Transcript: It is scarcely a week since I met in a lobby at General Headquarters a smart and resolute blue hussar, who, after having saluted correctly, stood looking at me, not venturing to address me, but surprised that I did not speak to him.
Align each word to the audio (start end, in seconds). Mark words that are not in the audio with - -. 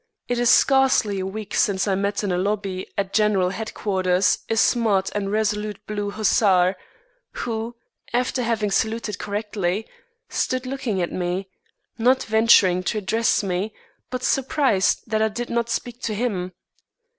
It 0.27 0.39
is 0.39 0.49
scarcely 0.49 1.19
a 1.19 1.27
week 1.27 1.53
since 1.53 1.87
I 1.87 1.93
met 1.93 2.23
in 2.23 2.31
a 2.31 2.37
lobby 2.39 2.87
at 2.97 3.13
General 3.13 3.49
Headquarters 3.51 4.39
a 4.49 4.57
smart 4.57 5.11
and 5.13 5.31
resolute 5.31 5.77
blue 5.85 6.09
hussar, 6.09 6.75
who, 7.33 7.75
after 8.11 8.41
having 8.41 8.71
saluted 8.71 9.19
correctly, 9.19 9.87
stood 10.27 10.65
looking 10.65 11.03
at 11.03 11.11
me, 11.11 11.49
not 11.99 12.23
venturing 12.23 12.81
to 12.85 12.97
address 12.97 13.43
me, 13.43 13.75
but 14.09 14.23
surprised 14.23 15.03
that 15.05 15.21
I 15.21 15.27
did 15.27 15.51
not 15.51 15.69
speak 15.69 16.01
to 16.01 16.15
him. 16.15 16.53